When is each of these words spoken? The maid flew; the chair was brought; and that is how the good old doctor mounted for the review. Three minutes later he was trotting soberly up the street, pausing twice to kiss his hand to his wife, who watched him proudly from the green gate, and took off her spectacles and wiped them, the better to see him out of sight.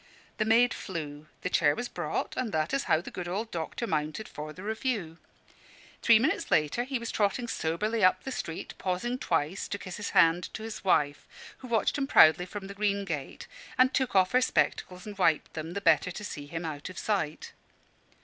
The 0.39 0.45
maid 0.45 0.73
flew; 0.73 1.27
the 1.43 1.49
chair 1.51 1.75
was 1.75 1.87
brought; 1.87 2.35
and 2.35 2.51
that 2.51 2.73
is 2.73 2.85
how 2.85 3.01
the 3.01 3.11
good 3.11 3.27
old 3.27 3.51
doctor 3.51 3.85
mounted 3.85 4.27
for 4.27 4.51
the 4.51 4.63
review. 4.63 5.19
Three 6.01 6.17
minutes 6.17 6.49
later 6.49 6.85
he 6.85 6.97
was 6.97 7.11
trotting 7.11 7.47
soberly 7.47 8.03
up 8.03 8.23
the 8.23 8.31
street, 8.31 8.73
pausing 8.79 9.19
twice 9.19 9.67
to 9.67 9.77
kiss 9.77 9.97
his 9.97 10.09
hand 10.09 10.51
to 10.55 10.63
his 10.63 10.83
wife, 10.83 11.27
who 11.59 11.67
watched 11.67 11.99
him 11.99 12.07
proudly 12.07 12.47
from 12.47 12.65
the 12.65 12.73
green 12.73 13.05
gate, 13.05 13.45
and 13.77 13.93
took 13.93 14.15
off 14.15 14.31
her 14.31 14.41
spectacles 14.41 15.05
and 15.05 15.19
wiped 15.19 15.53
them, 15.53 15.73
the 15.73 15.81
better 15.81 16.09
to 16.09 16.23
see 16.23 16.47
him 16.47 16.65
out 16.65 16.89
of 16.89 16.97
sight. 16.97 17.53